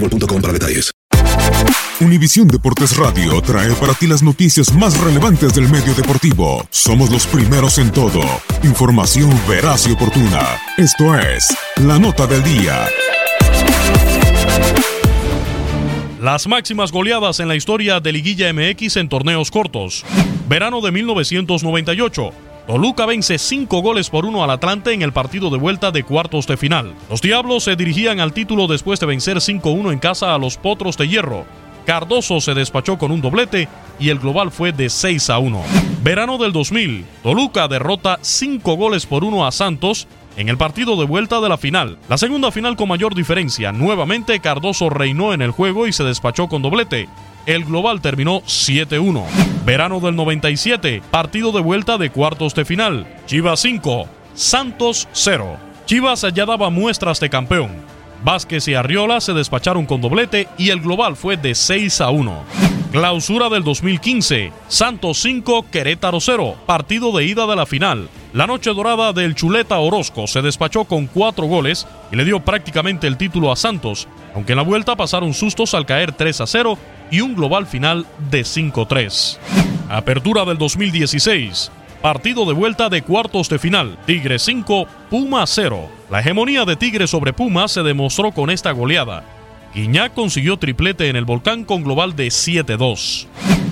[0.00, 0.42] boostmobile.com.
[2.00, 6.66] Univisión Deportes Radio trae para ti las noticias más relevantes del medio deportivo.
[6.70, 8.20] Somos los primeros en todo.
[8.62, 10.60] Información veraz y oportuna.
[10.76, 11.46] Esto es
[11.76, 12.86] La Nota del Día.
[16.20, 20.04] Las máximas goleadas en la historia de Liguilla MX en torneos cortos.
[20.48, 22.32] Verano de 1998.
[22.66, 26.48] Toluca vence 5 goles por 1 al Atlante en el partido de vuelta de cuartos
[26.48, 26.94] de final.
[27.08, 30.96] Los Diablos se dirigían al título después de vencer 5-1 en casa a los Potros
[30.96, 31.44] de Hierro.
[31.86, 33.68] Cardoso se despachó con un doblete
[34.00, 35.62] y el global fue de 6 a 1.
[36.02, 37.04] Verano del 2000.
[37.22, 41.58] Toluca derrota 5 goles por 1 a Santos en el partido de vuelta de la
[41.58, 41.98] final.
[42.08, 43.70] La segunda final con mayor diferencia.
[43.70, 47.08] Nuevamente Cardoso reinó en el juego y se despachó con doblete.
[47.46, 49.55] El global terminó 7-1.
[49.66, 53.04] Verano del 97, partido de vuelta de cuartos de final.
[53.26, 55.56] Chivas 5, Santos 0.
[55.86, 57.72] Chivas ya daba muestras de campeón.
[58.22, 62.44] Vázquez y Arriola se despacharon con doblete y el global fue de 6 a 1.
[62.92, 68.08] Clausura del 2015, Santos 5, Querétaro 0, partido de ida de la final.
[68.34, 73.08] La noche dorada del Chuleta Orozco se despachó con cuatro goles y le dio prácticamente
[73.08, 76.78] el título a Santos, aunque en la vuelta pasaron sustos al caer 3 a 0
[77.10, 79.38] y un global final de 5-3.
[79.88, 81.70] Apertura del 2016.
[82.02, 83.98] Partido de vuelta de cuartos de final.
[84.06, 85.88] Tigre 5, Puma 0.
[86.10, 89.24] La hegemonía de Tigre sobre Puma se demostró con esta goleada.
[89.74, 93.26] Guiñac consiguió triplete en el volcán con global de 7-2.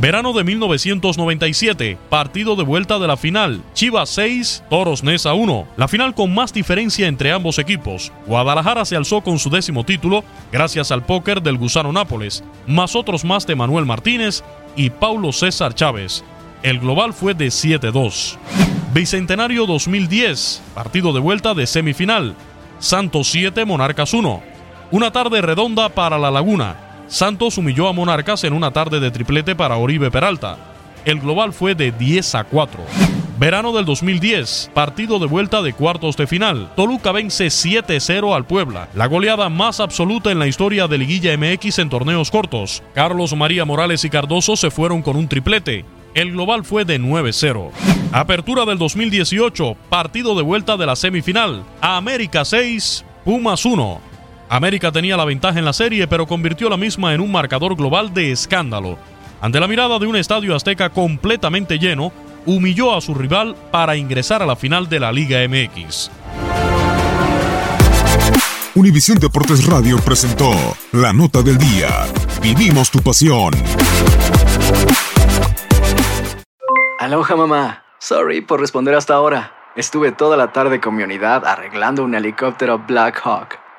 [0.00, 3.62] Verano de 1997, partido de vuelta de la final.
[3.74, 5.66] Chivas 6, Toros Nesa 1.
[5.76, 8.12] La final con más diferencia entre ambos equipos.
[8.24, 10.22] Guadalajara se alzó con su décimo título
[10.52, 14.44] gracias al póker del Gusano Nápoles, más otros más de Manuel Martínez
[14.76, 16.22] y Paulo César Chávez.
[16.62, 18.36] El global fue de 7-2.
[18.94, 22.36] Bicentenario 2010, partido de vuelta de semifinal.
[22.78, 24.42] Santos 7, Monarcas 1.
[24.92, 26.87] Una tarde redonda para la Laguna.
[27.08, 30.58] Santos humilló a Monarcas en una tarde de triplete para Oribe Peralta.
[31.06, 32.82] El global fue de 10 a 4.
[33.38, 36.70] Verano del 2010, partido de vuelta de cuartos de final.
[36.76, 41.78] Toluca vence 7-0 al Puebla, la goleada más absoluta en la historia de Liguilla MX
[41.78, 42.82] en torneos cortos.
[42.94, 45.86] Carlos María Morales y Cardoso se fueron con un triplete.
[46.14, 47.70] El global fue de 9-0.
[48.12, 51.62] Apertura del 2018, partido de vuelta de la semifinal.
[51.80, 54.07] América 6, Pumas 1.
[54.48, 58.14] América tenía la ventaja en la serie, pero convirtió la misma en un marcador global
[58.14, 58.98] de escándalo.
[59.40, 62.12] Ante la mirada de un estadio azteca completamente lleno,
[62.46, 66.10] humilló a su rival para ingresar a la final de la Liga MX.
[68.74, 70.50] Univisión Deportes Radio presentó
[70.92, 71.88] La Nota del Día.
[72.40, 73.52] Vivimos tu pasión.
[76.98, 77.82] Aloha mamá.
[77.98, 79.52] Sorry por responder hasta ahora.
[79.76, 83.67] Estuve toda la tarde con mi unidad arreglando un helicóptero Black Hawk.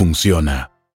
[0.00, 0.69] funciona.